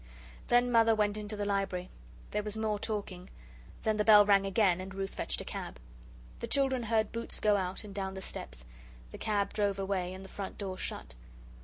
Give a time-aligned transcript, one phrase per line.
[0.47, 1.91] Then Mother went into the Library.
[2.31, 3.29] There was more talking.
[3.83, 5.79] Then the bell rang again, and Ruth fetched a cab.
[6.39, 8.65] The children heard boots go out and down the steps.
[9.11, 11.13] The cab drove away, and the front door shut.